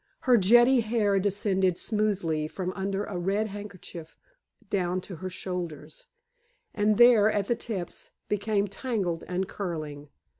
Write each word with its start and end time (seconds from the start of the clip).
Her 0.21 0.35
jetty 0.35 0.79
hair 0.79 1.19
descended 1.19 1.77
smoothly 1.77 2.47
from 2.47 2.73
under 2.73 3.03
a 3.03 3.19
red 3.19 3.49
handkerchief 3.49 4.17
down 4.67 4.99
to 5.01 5.17
her 5.17 5.29
shoulders, 5.29 6.07
and 6.73 6.97
there, 6.97 7.31
at 7.31 7.47
the 7.47 7.55
tips, 7.55 8.09
became 8.27 8.67
tangled 8.67 9.23
and 9.27 9.47
curling. 9.47 10.09